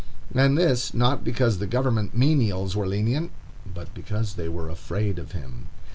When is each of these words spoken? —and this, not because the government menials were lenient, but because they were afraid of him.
—and 0.33 0.57
this, 0.57 0.95
not 0.95 1.23
because 1.23 1.59
the 1.59 1.67
government 1.67 2.17
menials 2.17 2.75
were 2.75 2.87
lenient, 2.87 3.29
but 3.71 3.93
because 3.93 4.33
they 4.33 4.49
were 4.49 4.67
afraid 4.67 5.19
of 5.19 5.33
him. 5.33 5.67